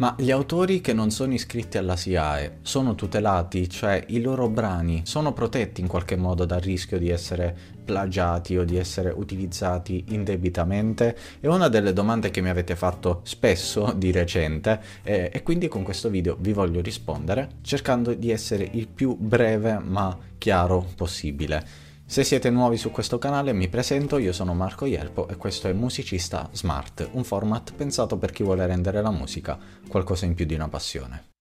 [0.00, 5.02] Ma gli autori che non sono iscritti alla SIAE sono tutelati, cioè i loro brani
[5.04, 11.14] sono protetti in qualche modo dal rischio di essere plagiati o di essere utilizzati indebitamente?
[11.38, 15.82] È una delle domande che mi avete fatto spesso di recente eh, e quindi con
[15.82, 21.89] questo video vi voglio rispondere cercando di essere il più breve ma chiaro possibile.
[22.10, 25.72] Se siete nuovi su questo canale mi presento, io sono Marco Ielpo e questo è
[25.72, 29.56] Musicista Smart, un format pensato per chi vuole rendere la musica
[29.86, 31.38] qualcosa in più di una passione.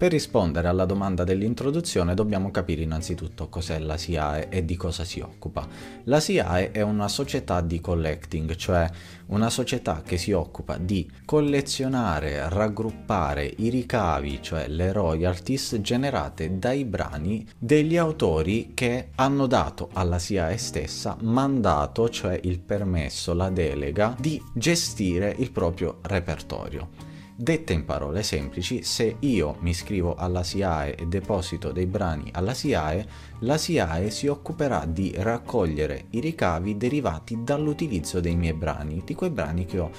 [0.00, 5.20] Per rispondere alla domanda dell'introduzione dobbiamo capire innanzitutto cos'è la SIAE e di cosa si
[5.20, 5.68] occupa.
[6.04, 8.88] La SIAE è una società di collecting, cioè
[9.26, 16.86] una società che si occupa di collezionare, raggruppare i ricavi, cioè le royalties generate dai
[16.86, 24.16] brani degli autori che hanno dato alla SIAE stessa mandato, cioè il permesso, la delega
[24.18, 27.09] di gestire il proprio repertorio.
[27.42, 32.52] Dette in parole semplici, se io mi iscrivo alla SIAE e deposito dei brani alla
[32.52, 33.06] SIAE,
[33.38, 39.30] la SIAE si occuperà di raccogliere i ricavi derivati dall'utilizzo dei miei brani, di quei
[39.30, 39.90] brani che ho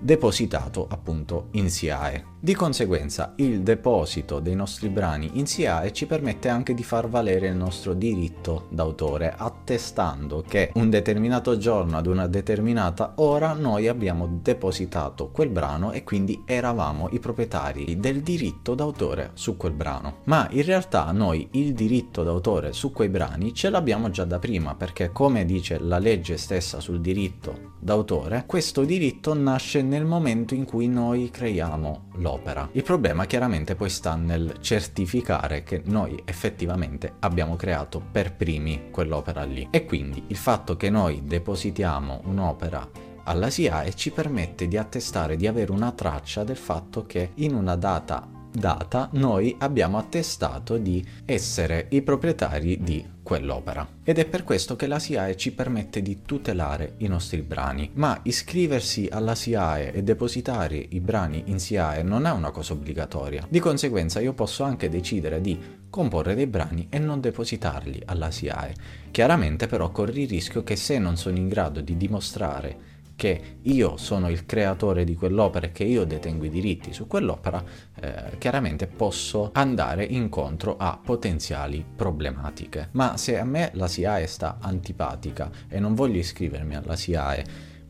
[0.00, 2.24] depositato appunto in SIAE.
[2.40, 7.48] Di conseguenza il deposito dei nostri brani in SIAE ci permette anche di far valere
[7.48, 14.38] il nostro diritto d'autore, attestando che un determinato giorno ad una determinata ora noi abbiamo
[14.40, 20.18] depositato quel brano e quindi eravamo i proprietari del diritto d'autore su quel brano.
[20.26, 24.76] Ma in realtà noi il diritto d'autore su quei brani ce l'abbiamo già da prima,
[24.76, 30.64] perché come dice la legge stessa sul diritto d'autore, questo diritto nasce nel momento in
[30.64, 32.27] cui noi creiamo l'opera.
[32.72, 39.44] Il problema chiaramente poi sta nel certificare che noi effettivamente abbiamo creato per primi quell'opera
[39.44, 39.66] lì.
[39.70, 45.46] E quindi il fatto che noi depositiamo un'opera alla SIAE ci permette di attestare di
[45.46, 51.86] avere una traccia del fatto che in una data data noi abbiamo attestato di essere
[51.90, 53.86] i proprietari di quell'opera.
[54.02, 58.18] Ed è per questo che la SIAE ci permette di tutelare i nostri brani, ma
[58.22, 63.46] iscriversi alla SIAE e depositare i brani in SIAE non è una cosa obbligatoria.
[63.48, 65.58] Di conseguenza io posso anche decidere di
[65.90, 68.74] comporre dei brani e non depositarli alla SIAE.
[69.10, 73.96] Chiaramente però corri il rischio che se non sono in grado di dimostrare che io
[73.96, 77.64] sono il creatore di quell'opera e che io detengo i diritti su quell'opera,
[78.00, 82.90] eh, chiaramente posso andare incontro a potenziali problematiche.
[82.92, 87.44] Ma se a me la SIAE sta antipatica e non voglio iscrivermi alla SIAE,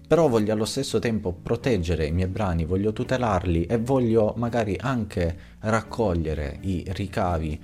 [0.09, 5.37] però voglio allo stesso tempo proteggere i miei brani, voglio tutelarli e voglio magari anche
[5.59, 7.60] raccogliere i ricavi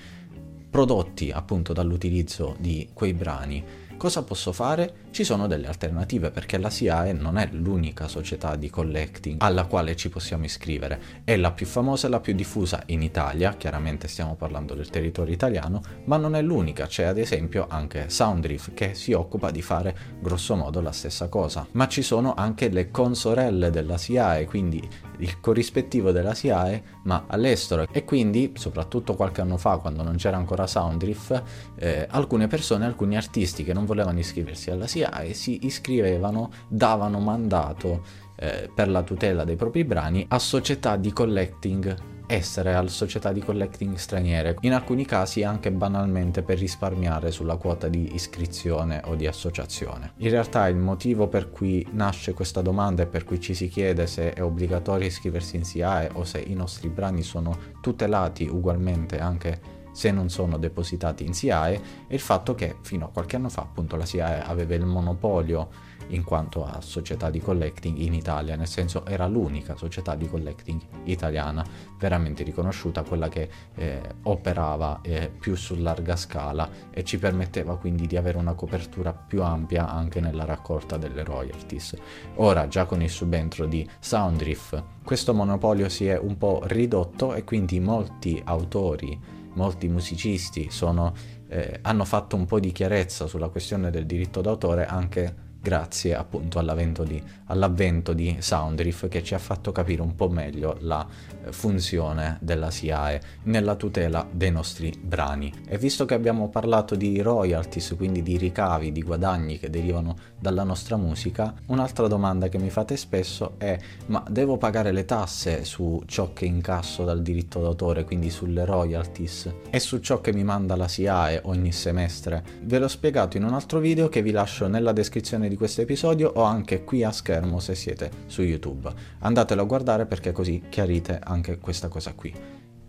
[0.69, 3.65] prodotti appunto dall'utilizzo di quei brani
[4.05, 4.97] Cosa posso fare?
[5.13, 9.97] Ci sono delle alternative perché la SIAE non è l'unica società di collecting alla quale
[9.97, 14.35] ci possiamo iscrivere, è la più famosa e la più diffusa in Italia, chiaramente stiamo
[14.35, 19.15] parlando del territorio italiano, ma non è l'unica, c'è ad esempio anche Soundriff che si
[19.15, 23.97] occupa di fare grosso modo la stessa cosa, ma ci sono anche le consorelle della
[23.97, 24.87] SIAE, quindi
[25.19, 27.87] il corrispettivo della SIAE ma all'estero.
[27.91, 31.43] E quindi soprattutto qualche anno fa quando non c'era ancora Soundriff
[31.77, 38.03] eh, alcune persone, alcuni artisti che non volevano iscriversi alla SIAE si iscrivevano, davano mandato
[38.37, 43.41] eh, per la tutela dei propri brani a società di collecting estere, a società di
[43.41, 49.27] collecting straniere, in alcuni casi anche banalmente per risparmiare sulla quota di iscrizione o di
[49.27, 50.13] associazione.
[50.17, 54.07] In realtà il motivo per cui nasce questa domanda e per cui ci si chiede
[54.07, 59.83] se è obbligatorio iscriversi in SIAE o se i nostri brani sono tutelati ugualmente anche
[59.95, 63.63] se non sono depositati in SIAE e il fatto che fino a qualche anno fa
[63.63, 68.67] appunto la SIAE aveva il monopolio in quanto a società di collecting in Italia, nel
[68.67, 71.65] senso era l'unica società di collecting italiana
[71.99, 78.07] veramente riconosciuta, quella che eh, operava eh, più su larga scala e ci permetteva quindi
[78.07, 81.97] di avere una copertura più ampia anche nella raccolta delle royalties.
[82.37, 87.45] Ora già con il subentro di Soundriff questo monopolio si è un po' ridotto e
[87.45, 91.13] quindi molti autori molti musicisti sono,
[91.49, 96.59] eh, hanno fatto un po' di chiarezza sulla questione del diritto d'autore anche grazie appunto
[96.59, 101.07] all'avvento di, all'avvento di Soundriff che ci ha fatto capire un po' meglio la
[101.43, 105.51] eh, funzione della SIAE nella tutela dei nostri brani.
[105.67, 110.65] E visto che abbiamo parlato di royalties, quindi di ricavi, di guadagni che derivano dalla
[110.65, 116.03] nostra musica, un'altra domanda che mi fate spesso è ma devo pagare le tasse su
[116.05, 120.77] ciò che incasso dal diritto d'autore, quindi sulle royalties e su ciò che mi manda
[120.77, 122.45] la SIAE ogni semestre?
[122.65, 126.33] Ve l'ho spiegato in un altro video che vi lascio nella descrizione di questo episodio
[126.35, 128.93] o anche qui a schermo se siete su YouTube.
[129.21, 132.35] Andatelo a guardare perché così chiarite anche questa cosa qui.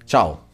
[0.03, 0.53] Ciao!